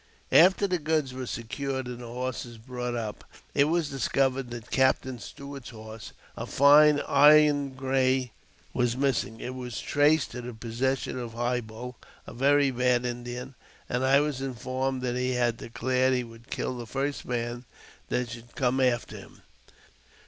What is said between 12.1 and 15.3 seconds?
a ■ very bad Indian, and I was informed that